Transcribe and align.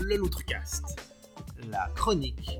le 0.00 0.16
Loutrecast, 0.16 0.84
la 1.70 1.88
chronique 1.94 2.58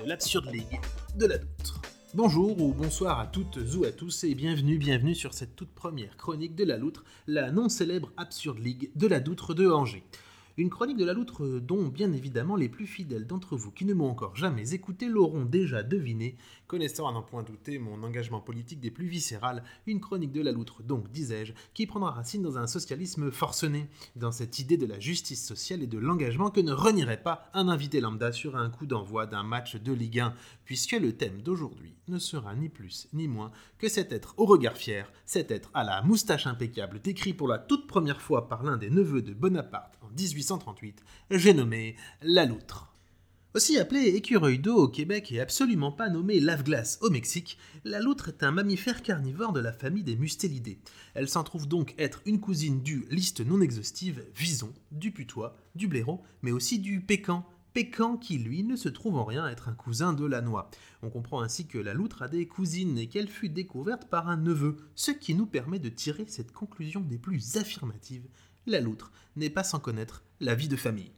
de 0.00 0.08
l'Absurde 0.08 0.46
League 0.46 0.80
de 1.16 1.26
la 1.26 1.36
Loutre. 1.36 1.80
Bonjour 2.14 2.60
ou 2.60 2.72
bonsoir 2.72 3.20
à 3.20 3.26
toutes 3.26 3.58
ou 3.76 3.84
à 3.84 3.92
tous 3.92 4.24
et 4.24 4.34
bienvenue, 4.34 4.78
bienvenue 4.78 5.14
sur 5.14 5.34
cette 5.34 5.56
toute 5.56 5.74
première 5.74 6.16
chronique 6.16 6.54
de 6.54 6.64
la 6.64 6.76
Loutre, 6.76 7.04
la 7.26 7.50
non 7.52 7.68
célèbre 7.68 8.12
Absurde 8.16 8.58
League 8.58 8.90
de 8.96 9.06
la 9.06 9.20
Doutre 9.20 9.54
de 9.54 9.68
Angers. 9.68 10.04
Une 10.60 10.68
chronique 10.68 10.98
de 10.98 11.06
la 11.06 11.14
loutre 11.14 11.58
dont 11.58 11.88
bien 11.88 12.12
évidemment 12.12 12.54
les 12.54 12.68
plus 12.68 12.86
fidèles 12.86 13.26
d'entre 13.26 13.56
vous 13.56 13.70
qui 13.70 13.86
ne 13.86 13.94
m'ont 13.94 14.10
encore 14.10 14.36
jamais 14.36 14.74
écouté 14.74 15.08
l'auront 15.08 15.46
déjà 15.46 15.82
deviné, 15.82 16.36
connaissant 16.66 17.08
à 17.08 17.12
n'en 17.12 17.22
point 17.22 17.42
douter 17.42 17.78
mon 17.78 18.02
engagement 18.02 18.42
politique 18.42 18.78
des 18.78 18.90
plus 18.90 19.06
viscérales, 19.06 19.64
une 19.86 20.00
chronique 20.00 20.32
de 20.32 20.42
la 20.42 20.52
loutre 20.52 20.82
donc, 20.82 21.10
disais-je, 21.10 21.54
qui 21.72 21.86
prendra 21.86 22.10
racine 22.10 22.42
dans 22.42 22.58
un 22.58 22.66
socialisme 22.66 23.30
forcené, 23.30 23.88
dans 24.16 24.32
cette 24.32 24.58
idée 24.58 24.76
de 24.76 24.84
la 24.84 25.00
justice 25.00 25.42
sociale 25.42 25.82
et 25.82 25.86
de 25.86 25.96
l'engagement 25.96 26.50
que 26.50 26.60
ne 26.60 26.72
renierait 26.72 27.22
pas 27.22 27.48
un 27.54 27.68
invité 27.68 28.02
lambda 28.02 28.30
sur 28.30 28.54
un 28.54 28.68
coup 28.68 28.84
d'envoi 28.84 29.24
d'un 29.24 29.44
match 29.44 29.76
de 29.76 29.94
Ligue 29.94 30.20
1, 30.20 30.34
puisque 30.66 30.92
le 30.92 31.16
thème 31.16 31.40
d'aujourd'hui 31.40 31.94
ne 32.08 32.18
sera 32.18 32.54
ni 32.54 32.68
plus 32.68 33.08
ni 33.14 33.28
moins 33.28 33.50
que 33.78 33.88
cet 33.88 34.12
être 34.12 34.34
au 34.36 34.44
regard 34.44 34.76
fier, 34.76 35.10
cet 35.24 35.50
être 35.50 35.70
à 35.72 35.84
la 35.84 36.02
moustache 36.02 36.46
impeccable 36.46 37.00
décrit 37.00 37.32
pour 37.32 37.48
la 37.48 37.58
toute 37.58 37.86
première 37.86 38.20
fois 38.20 38.46
par 38.46 38.62
l'un 38.62 38.76
des 38.76 38.90
neveux 38.90 39.22
de 39.22 39.32
Bonaparte 39.32 39.96
1838, 40.18 41.02
j'ai 41.30 41.54
nommé 41.54 41.96
la 42.22 42.46
loutre. 42.46 42.94
Aussi 43.52 43.78
appelée 43.78 44.14
écureuil 44.14 44.60
d'eau 44.60 44.76
au 44.76 44.88
Québec 44.88 45.32
et 45.32 45.40
absolument 45.40 45.90
pas 45.90 46.08
nommée 46.08 46.38
lave-glace 46.38 46.98
au 47.00 47.10
Mexique, 47.10 47.58
la 47.84 47.98
loutre 47.98 48.28
est 48.28 48.44
un 48.44 48.52
mammifère 48.52 49.02
carnivore 49.02 49.52
de 49.52 49.58
la 49.58 49.72
famille 49.72 50.04
des 50.04 50.14
mustélidés. 50.14 50.78
Elle 51.14 51.28
s'en 51.28 51.42
trouve 51.42 51.66
donc 51.66 51.94
être 51.98 52.22
une 52.26 52.38
cousine 52.38 52.80
du 52.80 53.06
liste 53.10 53.40
non 53.40 53.60
exhaustive 53.60 54.24
vison, 54.36 54.72
du 54.92 55.10
putois, 55.10 55.56
du 55.74 55.88
blaireau, 55.88 56.22
mais 56.42 56.52
aussi 56.52 56.78
du 56.78 57.00
pécan, 57.00 57.44
Pécan 57.72 58.16
qui, 58.16 58.36
lui, 58.38 58.64
ne 58.64 58.74
se 58.74 58.88
trouve 58.88 59.16
en 59.16 59.24
rien 59.24 59.46
être 59.46 59.68
un 59.68 59.74
cousin 59.74 60.12
de 60.12 60.26
la 60.26 60.40
noix. 60.40 60.70
On 61.02 61.10
comprend 61.10 61.40
ainsi 61.40 61.68
que 61.68 61.78
la 61.78 61.94
loutre 61.94 62.22
a 62.22 62.28
des 62.28 62.48
cousines 62.48 62.98
et 62.98 63.06
qu'elle 63.06 63.28
fut 63.28 63.48
découverte 63.48 64.06
par 64.06 64.28
un 64.28 64.36
neveu, 64.36 64.76
ce 64.96 65.12
qui 65.12 65.36
nous 65.36 65.46
permet 65.46 65.78
de 65.78 65.88
tirer 65.88 66.24
cette 66.26 66.50
conclusion 66.50 67.00
des 67.00 67.18
plus 67.18 67.56
affirmatives. 67.56 68.26
La 68.66 68.80
loutre 68.80 69.10
n'est 69.36 69.50
pas 69.50 69.64
sans 69.64 69.80
connaître 69.80 70.22
la 70.40 70.54
vie 70.54 70.68
de 70.68 70.76
famille. 70.76 71.12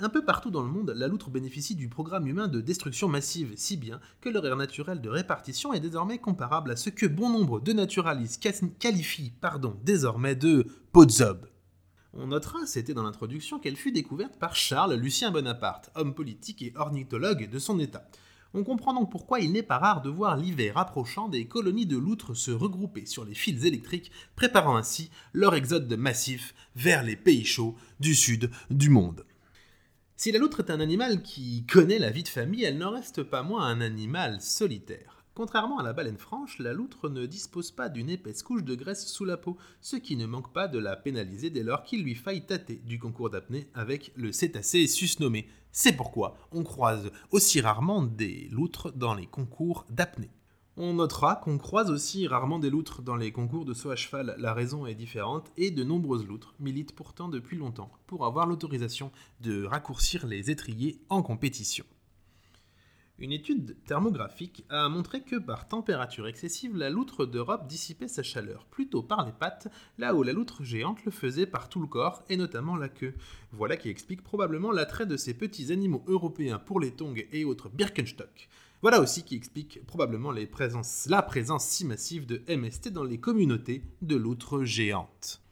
Un 0.00 0.08
peu 0.08 0.24
partout 0.24 0.52
dans 0.52 0.62
le 0.62 0.68
monde, 0.68 0.94
la 0.94 1.08
loutre 1.08 1.28
bénéficie 1.28 1.74
du 1.74 1.88
programme 1.88 2.28
humain 2.28 2.46
de 2.46 2.60
destruction 2.60 3.08
massive, 3.08 3.54
si 3.56 3.76
bien 3.76 4.00
que 4.20 4.28
leur 4.28 4.46
aire 4.46 4.56
naturelle 4.56 5.00
de 5.00 5.08
répartition 5.08 5.72
est 5.72 5.80
désormais 5.80 6.18
comparable 6.18 6.70
à 6.70 6.76
ce 6.76 6.88
que 6.88 7.06
bon 7.06 7.30
nombre 7.30 7.58
de 7.58 7.72
naturalistes 7.72 8.40
qualifient 8.78 9.32
pardon, 9.40 9.76
désormais 9.82 10.36
de 10.36 10.68
podzob. 10.92 11.48
On 12.12 12.28
notera, 12.28 12.64
c'était 12.64 12.94
dans 12.94 13.02
l'introduction, 13.02 13.58
qu'elle 13.58 13.76
fut 13.76 13.90
découverte 13.90 14.38
par 14.38 14.54
Charles 14.54 14.94
Lucien 14.94 15.32
Bonaparte, 15.32 15.90
homme 15.96 16.14
politique 16.14 16.62
et 16.62 16.72
ornithologue 16.76 17.50
de 17.50 17.58
son 17.58 17.80
état. 17.80 18.08
On 18.54 18.64
comprend 18.64 18.94
donc 18.94 19.10
pourquoi 19.10 19.40
il 19.40 19.52
n'est 19.52 19.62
pas 19.62 19.78
rare 19.78 20.00
de 20.00 20.08
voir 20.08 20.36
l'hiver 20.36 20.78
approchant 20.78 21.28
des 21.28 21.46
colonies 21.46 21.86
de 21.86 21.98
loutres 21.98 22.34
se 22.34 22.50
regrouper 22.50 23.04
sur 23.04 23.24
les 23.24 23.34
fils 23.34 23.64
électriques, 23.64 24.10
préparant 24.36 24.76
ainsi 24.76 25.10
leur 25.34 25.54
exode 25.54 25.92
massif 25.92 26.54
vers 26.74 27.02
les 27.02 27.16
pays 27.16 27.44
chauds 27.44 27.76
du 28.00 28.14
sud 28.14 28.50
du 28.70 28.88
monde. 28.88 29.26
Si 30.16 30.32
la 30.32 30.38
loutre 30.38 30.60
est 30.60 30.70
un 30.70 30.80
animal 30.80 31.22
qui 31.22 31.64
connaît 31.66 31.98
la 31.98 32.10
vie 32.10 32.22
de 32.22 32.28
famille, 32.28 32.64
elle 32.64 32.78
n'en 32.78 32.90
reste 32.90 33.22
pas 33.22 33.42
moins 33.42 33.66
un 33.66 33.80
animal 33.80 34.40
solitaire. 34.40 35.17
Contrairement 35.38 35.78
à 35.78 35.84
la 35.84 35.92
baleine 35.92 36.18
franche, 36.18 36.58
la 36.58 36.72
loutre 36.72 37.08
ne 37.08 37.24
dispose 37.24 37.70
pas 37.70 37.88
d'une 37.88 38.10
épaisse 38.10 38.42
couche 38.42 38.64
de 38.64 38.74
graisse 38.74 39.06
sous 39.06 39.24
la 39.24 39.36
peau, 39.36 39.56
ce 39.80 39.94
qui 39.94 40.16
ne 40.16 40.26
manque 40.26 40.52
pas 40.52 40.66
de 40.66 40.80
la 40.80 40.96
pénaliser 40.96 41.48
dès 41.48 41.62
lors 41.62 41.84
qu'il 41.84 42.02
lui 42.02 42.16
faille 42.16 42.44
tâter 42.44 42.82
du 42.84 42.98
concours 42.98 43.30
d'apnée 43.30 43.68
avec 43.72 44.10
le 44.16 44.32
cétacé 44.32 44.88
susnommé. 44.88 45.46
C'est 45.70 45.92
pourquoi 45.92 46.34
on 46.50 46.64
croise 46.64 47.12
aussi 47.30 47.60
rarement 47.60 48.02
des 48.02 48.48
loutres 48.50 48.92
dans 48.96 49.14
les 49.14 49.28
concours 49.28 49.86
d'apnée. 49.90 50.32
On 50.76 50.94
notera 50.94 51.36
qu'on 51.36 51.56
croise 51.56 51.92
aussi 51.92 52.26
rarement 52.26 52.58
des 52.58 52.68
loutres 52.68 53.02
dans 53.02 53.14
les 53.14 53.30
concours 53.30 53.64
de 53.64 53.74
saut 53.74 53.92
à 53.92 53.96
cheval, 53.96 54.34
la 54.38 54.54
raison 54.54 54.86
est 54.86 54.96
différente, 54.96 55.52
et 55.56 55.70
de 55.70 55.84
nombreuses 55.84 56.26
loutres 56.26 56.56
militent 56.58 56.96
pourtant 56.96 57.28
depuis 57.28 57.56
longtemps 57.56 57.92
pour 58.08 58.26
avoir 58.26 58.48
l'autorisation 58.48 59.12
de 59.40 59.62
raccourcir 59.62 60.26
les 60.26 60.50
étriers 60.50 61.00
en 61.08 61.22
compétition. 61.22 61.84
Une 63.20 63.32
étude 63.32 63.76
thermographique 63.84 64.64
a 64.68 64.88
montré 64.88 65.22
que 65.22 65.34
par 65.34 65.66
température 65.66 66.28
excessive, 66.28 66.76
la 66.76 66.88
loutre 66.88 67.26
d'Europe 67.26 67.66
dissipait 67.66 68.06
sa 68.06 68.22
chaleur 68.22 68.64
plutôt 68.66 69.02
par 69.02 69.26
les 69.26 69.32
pattes, 69.32 69.66
là 69.98 70.14
où 70.14 70.22
la 70.22 70.32
loutre 70.32 70.62
géante 70.62 71.04
le 71.04 71.10
faisait 71.10 71.46
par 71.46 71.68
tout 71.68 71.80
le 71.80 71.88
corps 71.88 72.22
et 72.28 72.36
notamment 72.36 72.76
la 72.76 72.88
queue. 72.88 73.14
Voilà 73.50 73.76
qui 73.76 73.88
explique 73.88 74.22
probablement 74.22 74.70
l'attrait 74.70 75.04
de 75.04 75.16
ces 75.16 75.34
petits 75.34 75.72
animaux 75.72 76.04
européens 76.06 76.60
pour 76.60 76.78
les 76.78 76.92
tongs 76.92 77.16
et 77.32 77.44
autres 77.44 77.68
Birkenstock. 77.68 78.48
Voilà 78.82 79.00
aussi 79.00 79.24
qui 79.24 79.34
explique 79.34 79.84
probablement 79.84 80.30
la 80.30 80.46
présence 80.46 81.64
si 81.64 81.84
massive 81.86 82.24
de 82.24 82.44
MST 82.48 82.90
dans 82.90 83.02
les 83.02 83.18
communautés 83.18 83.82
de 84.00 84.14
loutres 84.14 84.62
géantes. 84.62 85.42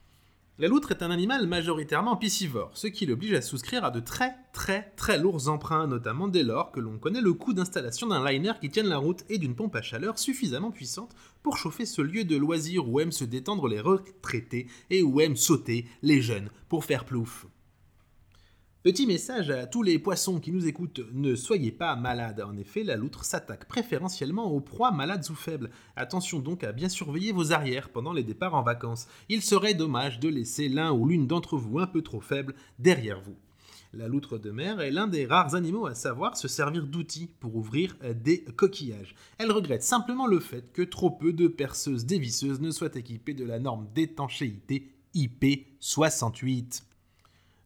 La 0.58 0.68
loutre 0.68 0.90
est 0.90 1.02
un 1.02 1.10
animal 1.10 1.46
majoritairement 1.46 2.16
piscivore, 2.16 2.70
ce 2.72 2.86
qui 2.86 3.04
l'oblige 3.04 3.34
à 3.34 3.42
souscrire 3.42 3.84
à 3.84 3.90
de 3.90 4.00
très 4.00 4.34
très 4.54 4.90
très 4.96 5.18
lourds 5.18 5.48
emprunts, 5.48 5.86
notamment 5.86 6.28
dès 6.28 6.42
lors 6.42 6.72
que 6.72 6.80
l'on 6.80 6.96
connaît 6.96 7.20
le 7.20 7.34
coût 7.34 7.52
d'installation 7.52 8.06
d'un 8.06 8.26
liner 8.26 8.52
qui 8.58 8.70
tienne 8.70 8.86
la 8.86 8.96
route 8.96 9.22
et 9.28 9.36
d'une 9.36 9.54
pompe 9.54 9.76
à 9.76 9.82
chaleur 9.82 10.18
suffisamment 10.18 10.70
puissante 10.70 11.14
pour 11.42 11.58
chauffer 11.58 11.84
ce 11.84 12.00
lieu 12.00 12.24
de 12.24 12.36
loisir 12.36 12.88
où 12.88 13.00
aiment 13.00 13.12
se 13.12 13.24
détendre 13.24 13.68
les 13.68 13.82
retraités 13.82 14.66
et 14.88 15.02
où 15.02 15.20
aiment 15.20 15.36
sauter 15.36 15.84
les 16.00 16.22
jeunes 16.22 16.48
pour 16.70 16.86
faire 16.86 17.04
plouf. 17.04 17.44
Petit 18.86 19.08
message 19.08 19.50
à 19.50 19.66
tous 19.66 19.82
les 19.82 19.98
poissons 19.98 20.38
qui 20.38 20.52
nous 20.52 20.68
écoutent, 20.68 21.00
ne 21.12 21.34
soyez 21.34 21.72
pas 21.72 21.96
malades. 21.96 22.40
En 22.40 22.56
effet, 22.56 22.84
la 22.84 22.94
loutre 22.94 23.24
s'attaque 23.24 23.66
préférentiellement 23.66 24.44
aux 24.52 24.60
proies 24.60 24.92
malades 24.92 25.26
ou 25.28 25.34
faibles. 25.34 25.72
Attention 25.96 26.38
donc 26.38 26.62
à 26.62 26.70
bien 26.70 26.88
surveiller 26.88 27.32
vos 27.32 27.50
arrières 27.50 27.88
pendant 27.88 28.12
les 28.12 28.22
départs 28.22 28.54
en 28.54 28.62
vacances. 28.62 29.08
Il 29.28 29.42
serait 29.42 29.74
dommage 29.74 30.20
de 30.20 30.28
laisser 30.28 30.68
l'un 30.68 30.92
ou 30.92 31.04
l'une 31.04 31.26
d'entre 31.26 31.56
vous 31.56 31.80
un 31.80 31.88
peu 31.88 32.00
trop 32.00 32.20
faible 32.20 32.54
derrière 32.78 33.20
vous. 33.20 33.34
La 33.92 34.06
loutre 34.06 34.38
de 34.38 34.52
mer 34.52 34.80
est 34.80 34.92
l'un 34.92 35.08
des 35.08 35.26
rares 35.26 35.56
animaux 35.56 35.86
à 35.86 35.96
savoir 35.96 36.36
se 36.36 36.46
servir 36.46 36.86
d'outils 36.86 37.30
pour 37.40 37.56
ouvrir 37.56 37.96
des 38.14 38.44
coquillages. 38.44 39.16
Elle 39.38 39.50
regrette 39.50 39.82
simplement 39.82 40.28
le 40.28 40.38
fait 40.38 40.72
que 40.72 40.82
trop 40.82 41.10
peu 41.10 41.32
de 41.32 41.48
perceuses 41.48 42.06
dévisseuses 42.06 42.60
ne 42.60 42.70
soient 42.70 42.94
équipées 42.94 43.34
de 43.34 43.44
la 43.44 43.58
norme 43.58 43.88
d'étanchéité 43.96 44.92
IP68. 45.16 46.82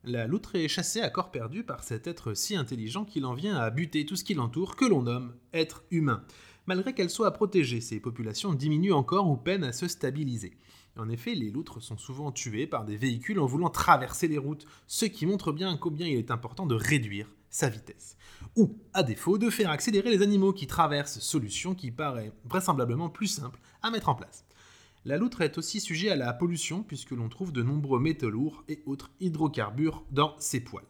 La 0.05 0.27
loutre 0.27 0.57
est 0.57 0.67
chassée 0.67 1.03
à 1.03 1.11
corps 1.11 1.31
perdu 1.31 1.63
par 1.63 1.85
cet 1.85 2.07
être 2.07 2.33
si 2.33 2.57
intelligent 2.57 3.05
qu'il 3.05 3.27
en 3.27 3.35
vient 3.35 3.57
à 3.57 3.69
buter 3.69 4.07
tout 4.07 4.17
ce 4.17 4.25
qui 4.25 4.33
l'entoure, 4.33 4.75
que 4.75 4.87
l'on 4.87 5.03
nomme 5.03 5.35
être 5.53 5.85
humain. 5.91 6.25
Malgré 6.65 6.95
qu'elle 6.95 7.11
soit 7.11 7.33
protégée, 7.33 7.83
ces 7.83 8.01
populations 8.01 8.55
diminuent 8.55 8.95
encore 8.95 9.29
ou 9.29 9.37
peinent 9.37 9.65
à 9.65 9.73
se 9.73 9.89
stabiliser. 9.89 10.57
En 10.97 11.11
effet, 11.11 11.35
les 11.35 11.51
loutres 11.51 11.83
sont 11.83 11.99
souvent 11.99 12.33
tuées 12.33 12.67
par 12.67 12.87
des 12.87 12.97
véhicules 12.97 13.39
en 13.39 13.47
voulant 13.47 13.69
traverser 13.69 14.27
les 14.27 14.39
routes, 14.39 14.67
ce 14.87 15.05
qui 15.05 15.27
montre 15.27 15.53
bien 15.53 15.77
combien 15.77 16.07
il 16.07 16.17
est 16.17 16.31
important 16.31 16.65
de 16.65 16.75
réduire 16.75 17.29
sa 17.51 17.69
vitesse. 17.69 18.17
Ou, 18.57 18.79
à 18.95 19.03
défaut, 19.03 19.37
de 19.37 19.51
faire 19.51 19.71
accélérer 19.71 20.11
les 20.11 20.23
animaux 20.23 20.55
qui 20.55 20.67
traversent, 20.67 21.21
solution 21.21 21.75
qui 21.75 21.91
paraît 21.91 22.33
vraisemblablement 22.45 23.11
plus 23.11 23.27
simple 23.27 23.61
à 23.83 23.91
mettre 23.91 24.09
en 24.09 24.15
place. 24.15 24.47
La 25.07 25.17
loutre 25.17 25.41
est 25.41 25.57
aussi 25.57 25.81
sujet 25.81 26.11
à 26.11 26.17
la 26.17 26.35
pollution 26.35 26.83
puisque 26.83 27.13
l'on 27.13 27.31
trouve 27.31 27.53
de 27.53 27.63
nombreux 27.63 28.01
métaux 28.01 28.29
lourds 28.29 28.65
et 28.69 28.83
autres 28.85 29.11
hydrocarbures 29.21 30.05
dans 30.11 30.35
ses 30.39 30.61
poils. 30.61 30.85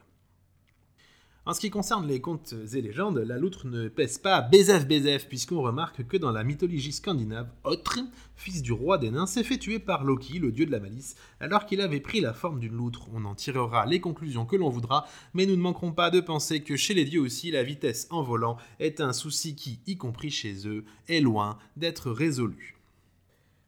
En 1.47 1.54
ce 1.54 1.60
qui 1.60 1.71
concerne 1.71 2.06
les 2.06 2.21
contes 2.21 2.54
et 2.75 2.82
légendes, 2.82 3.19
la 3.19 3.38
loutre 3.38 3.66
ne 3.66 3.88
pèse 3.88 4.19
pas 4.19 4.43
Bézef 4.43 4.87
Bézef, 4.87 5.26
puisqu'on 5.26 5.62
remarque 5.62 6.06
que 6.06 6.16
dans 6.16 6.32
la 6.32 6.44
mythologie 6.44 6.93
scandinave, 6.93 7.50
Otre, 7.65 8.00
fils 8.37 8.62
du 8.62 8.72
roi 8.72 8.98
des 8.98 9.10
nains, 9.10 9.26
s'est 9.26 9.43
fait 9.43 9.56
tuer 9.56 9.78
par 9.78 10.04
Loki, 10.04 10.38
le 10.38 10.53
dieu 10.53 10.66
de 10.66 10.71
la 10.71 10.81
malice, 10.81 11.15
alors 11.41 11.65
qu'il 11.65 11.81
avait 11.81 12.00
pris 12.00 12.21
la 12.21 12.34
forme 12.34 12.60
d'une 12.60 12.77
loutre. 12.77 13.09
On 13.15 13.25
en 13.25 13.34
tirera 13.34 13.87
les 13.87 14.00
conclusions 14.00 14.44
que 14.44 14.56
l'on 14.56 14.69
voudra, 14.69 15.06
mais 15.32 15.47
nous 15.47 15.56
ne 15.56 15.63
manquerons 15.63 15.92
pas 15.92 16.10
de 16.10 16.21
penser 16.21 16.63
que 16.63 16.77
chez 16.77 16.95
les 16.95 17.04
dieux 17.04 17.21
aussi, 17.21 17.51
la 17.51 17.63
vitesse 17.63 18.06
en 18.10 18.22
volant 18.22 18.59
est 18.78 19.01
un 19.01 19.15
souci 19.15 19.56
qui, 19.56 19.80
y 19.86 19.97
compris 19.97 20.30
chez 20.30 20.68
eux, 20.68 20.84
est 21.09 21.21
loin 21.21 21.59
d'être 21.77 22.10
résolu. 22.10 22.79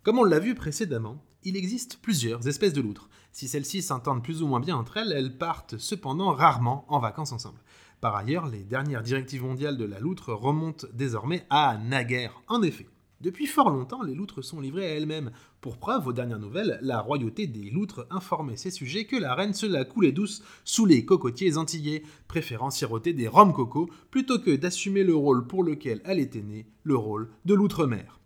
Comme 0.03 0.19
on 0.19 0.25
l'a 0.25 0.41
vu 0.41 0.57
précédemment, 0.57 1.23
il 1.45 1.57
existe 1.57 2.01
plusieurs 2.03 2.49
espèces 2.49 2.73
de 2.73 2.81
loutres. 2.81 3.09
Si 3.31 3.47
celles-ci 3.47 3.83
s'entendent 3.83 4.25
plus 4.25 4.43
ou 4.43 4.49
moins 4.49 4.59
bien 4.59 4.77
entre 4.77 4.97
elles, 4.97 5.13
elles 5.13 5.39
partent 5.39 5.79
cependant 5.79 6.33
rarement 6.33 6.85
en 6.89 6.99
vacances 6.99 7.31
ensemble. 7.31 7.61
Par 8.01 8.17
ailleurs, 8.17 8.49
les 8.49 8.65
dernières 8.65 9.05
directives 9.05 9.45
mondiales 9.45 9.77
de 9.77 9.85
la 9.85 10.01
loutre 10.01 10.33
remontent 10.33 10.89
désormais 10.93 11.47
à 11.51 11.79
naguère. 11.79 12.43
En 12.49 12.63
effet, 12.63 12.89
depuis 13.21 13.47
fort 13.47 13.71
longtemps, 13.71 14.03
les 14.03 14.17
loutres 14.17 14.43
sont 14.43 14.61
livrées 14.61 14.87
à 14.87 14.97
elles-mêmes. 14.97 15.31
Pour 15.61 15.79
preuve, 15.79 16.09
aux 16.09 16.13
dernières 16.13 16.41
nouvelles, 16.41 16.81
la 16.83 17.01
royauté 17.01 17.47
des 17.47 17.71
loutres 17.71 18.05
informait 18.11 18.57
ses 18.57 18.73
sujets 18.73 19.05
que 19.05 19.15
la 19.15 19.37
reine 19.37 19.55
se 19.55 19.67
la 19.67 19.85
coulait 19.85 20.11
douce 20.11 20.43
sous 20.65 20.85
les 20.85 21.05
cocotiers 21.05 21.57
antillais, 21.59 22.03
préférant 22.27 22.71
siroter 22.71 23.13
des 23.13 23.29
rhum 23.29 23.53
coco 23.53 23.89
plutôt 24.11 24.41
que 24.41 24.57
d'assumer 24.57 25.05
le 25.05 25.15
rôle 25.15 25.47
pour 25.47 25.63
lequel 25.63 26.03
elle 26.05 26.19
était 26.19 26.43
née, 26.43 26.67
le 26.83 26.97
rôle 26.97 27.31
de 27.45 27.55
loutre-mère. 27.55 28.19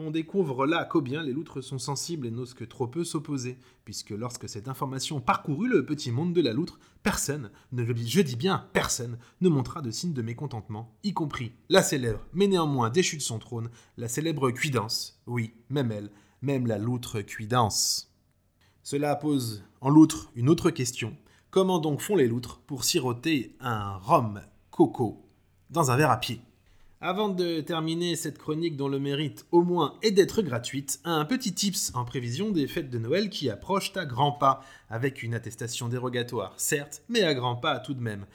On 0.00 0.12
découvre 0.12 0.64
là 0.64 0.84
qu'au 0.84 1.00
bien 1.00 1.24
les 1.24 1.32
loutres 1.32 1.60
sont 1.60 1.80
sensibles 1.80 2.28
et 2.28 2.30
n'osent 2.30 2.54
que 2.54 2.62
trop 2.62 2.86
peu 2.86 3.02
s'opposer, 3.02 3.58
puisque 3.84 4.10
lorsque 4.10 4.48
cette 4.48 4.68
information 4.68 5.20
parcourut 5.20 5.68
le 5.68 5.84
petit 5.84 6.12
monde 6.12 6.32
de 6.32 6.40
la 6.40 6.52
loutre, 6.52 6.78
personne, 7.02 7.50
ne, 7.72 7.84
je 7.84 8.20
dis 8.20 8.36
bien 8.36 8.68
personne, 8.72 9.18
ne 9.40 9.48
montra 9.48 9.82
de 9.82 9.90
signe 9.90 10.12
de 10.12 10.22
mécontentement, 10.22 10.96
y 11.02 11.12
compris 11.12 11.50
la 11.68 11.82
célèbre, 11.82 12.24
mais 12.32 12.46
néanmoins 12.46 12.90
déchue 12.90 13.16
de 13.16 13.22
son 13.22 13.40
trône, 13.40 13.70
la 13.96 14.06
célèbre 14.06 14.52
Cuidance, 14.52 15.20
oui, 15.26 15.52
même 15.68 15.90
elle, 15.90 16.12
même 16.42 16.68
la 16.68 16.78
loutre 16.78 17.20
Cuidance. 17.20 18.14
Cela 18.84 19.16
pose 19.16 19.64
en 19.80 19.90
loutre 19.90 20.30
une 20.36 20.48
autre 20.48 20.70
question. 20.70 21.16
Comment 21.50 21.80
donc 21.80 22.02
font 22.02 22.14
les 22.14 22.28
loutres 22.28 22.60
pour 22.60 22.84
siroter 22.84 23.56
un 23.58 23.96
rhum 23.96 24.42
coco 24.70 25.26
dans 25.70 25.90
un 25.90 25.96
verre 25.96 26.12
à 26.12 26.20
pied? 26.20 26.40
Avant 27.00 27.28
de 27.28 27.60
terminer 27.60 28.16
cette 28.16 28.38
chronique 28.38 28.76
dont 28.76 28.88
le 28.88 28.98
mérite 28.98 29.46
au 29.52 29.62
moins 29.62 29.94
est 30.02 30.10
d'être 30.10 30.42
gratuite, 30.42 31.00
un 31.04 31.24
petit 31.24 31.54
tips 31.54 31.92
en 31.94 32.04
prévision 32.04 32.50
des 32.50 32.66
fêtes 32.66 32.90
de 32.90 32.98
Noël 32.98 33.30
qui 33.30 33.50
approchent 33.50 33.96
à 33.96 34.04
grands 34.04 34.32
pas, 34.32 34.62
avec 34.88 35.22
une 35.22 35.34
attestation 35.34 35.88
dérogatoire, 35.88 36.54
certes, 36.56 37.02
mais 37.08 37.22
à 37.22 37.34
grands 37.34 37.56
pas 37.56 37.78
tout 37.78 37.94
de 37.94 38.00
même. 38.00 38.26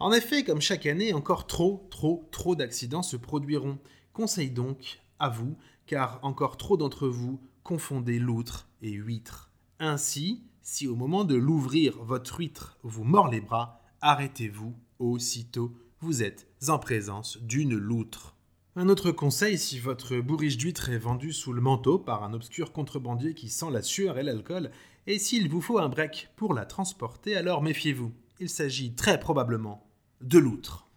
En 0.00 0.12
effet, 0.12 0.44
comme 0.44 0.60
chaque 0.60 0.86
année, 0.86 1.12
encore 1.12 1.46
trop, 1.46 1.86
trop, 1.90 2.28
trop 2.30 2.56
d'accidents 2.56 3.02
se 3.02 3.16
produiront. 3.16 3.78
Conseil 4.12 4.50
donc 4.50 5.00
à 5.18 5.28
vous, 5.28 5.56
car 5.86 6.18
encore 6.22 6.56
trop 6.56 6.76
d'entre 6.76 7.08
vous 7.08 7.40
confondez 7.62 8.18
loutre 8.18 8.68
et 8.82 8.92
huître. 8.92 9.50
Ainsi, 9.78 10.42
si 10.62 10.88
au 10.88 10.96
moment 10.96 11.24
de 11.24 11.34
l'ouvrir 11.34 12.02
votre 12.02 12.38
huître 12.38 12.78
vous 12.82 13.04
mord 13.04 13.28
les 13.28 13.40
bras, 13.40 13.82
arrêtez-vous 14.00 14.74
aussitôt 14.98 15.72
vous 16.00 16.22
êtes 16.22 16.46
en 16.68 16.78
présence 16.78 17.38
d'une 17.38 17.76
loutre. 17.76 18.36
Un 18.76 18.88
autre 18.88 19.10
conseil, 19.10 19.58
si 19.58 19.80
votre 19.80 20.18
bourriche 20.18 20.56
d'huître 20.56 20.90
est 20.90 20.98
vendue 20.98 21.32
sous 21.32 21.52
le 21.52 21.60
manteau 21.60 21.98
par 21.98 22.22
un 22.22 22.32
obscur 22.32 22.72
contrebandier 22.72 23.34
qui 23.34 23.48
sent 23.48 23.70
la 23.72 23.82
sueur 23.82 24.18
et 24.18 24.22
l'alcool, 24.22 24.70
et 25.08 25.18
s'il 25.18 25.48
vous 25.48 25.60
faut 25.60 25.78
un 25.78 25.88
break 25.88 26.28
pour 26.36 26.54
la 26.54 26.64
transporter, 26.64 27.34
alors 27.34 27.62
méfiez-vous. 27.62 28.12
Il 28.38 28.48
s'agit 28.48 28.94
très 28.94 29.18
probablement 29.18 29.90
de 30.20 30.38
loutre. 30.38 30.87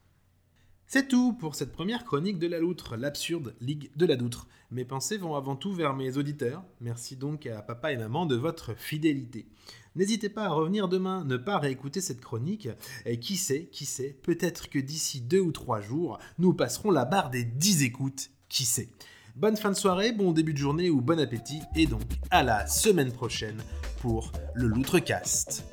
C'est 0.94 1.08
tout 1.08 1.32
pour 1.32 1.56
cette 1.56 1.72
première 1.72 2.04
chronique 2.04 2.38
de 2.38 2.48
la 2.48 2.60
loutre, 2.60 2.98
l'absurde 2.98 3.56
Ligue 3.62 3.92
de 3.96 4.06
la 4.06 4.18
Doutre. 4.18 4.50
Mes 4.72 4.84
pensées 4.84 5.16
vont 5.16 5.36
avant 5.36 5.56
tout 5.56 5.72
vers 5.72 5.96
mes 5.96 6.18
auditeurs. 6.18 6.66
Merci 6.82 7.16
donc 7.16 7.46
à 7.46 7.62
papa 7.62 7.94
et 7.94 7.98
maman 7.98 8.26
de 8.26 8.36
votre 8.36 8.74
fidélité. 8.78 9.48
N'hésitez 9.96 10.28
pas 10.28 10.44
à 10.44 10.50
revenir 10.50 10.90
demain, 10.90 11.24
ne 11.24 11.38
pas 11.38 11.60
réécouter 11.60 12.02
cette 12.02 12.20
chronique. 12.20 12.68
Et 13.06 13.22
qui 13.22 13.38
sait, 13.38 13.70
qui 13.72 13.86
sait, 13.86 14.18
peut-être 14.22 14.70
que 14.70 14.80
d'ici 14.80 15.22
deux 15.22 15.40
ou 15.40 15.54
trois 15.54 15.80
jours, 15.80 16.20
nous 16.40 16.54
passerons 16.54 16.92
la 16.92 17.06
barre 17.06 17.30
des 17.30 17.46
10 17.46 17.84
écoutes. 17.84 18.30
Qui 18.50 18.66
sait 18.66 18.90
Bonne 19.38 19.56
fin 19.56 19.70
de 19.70 19.78
soirée, 19.78 20.12
bon 20.12 20.34
début 20.34 20.52
de 20.52 20.58
journée 20.58 20.90
ou 20.90 21.00
bon 21.00 21.22
appétit, 21.22 21.62
et 21.74 21.88
donc 21.88 22.02
à 22.32 22.44
la 22.44 22.68
semaine 22.68 23.14
prochaine 23.14 23.64
pour 24.02 24.34
le 24.56 24.68
Loutrecast. 24.68 25.64